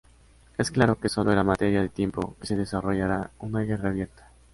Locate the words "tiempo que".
1.99-2.47